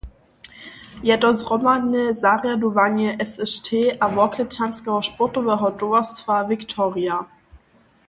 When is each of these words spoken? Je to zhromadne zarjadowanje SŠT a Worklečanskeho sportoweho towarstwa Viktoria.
Je 1.03 1.17
to 1.25 1.29
zhromadne 1.41 2.05
zarjadowanje 2.21 3.09
SŠT 3.33 3.85
a 4.05 4.09
Worklečanskeho 4.17 4.99
sportoweho 5.11 5.71
towarstwa 5.85 6.43
Viktoria. 6.53 7.25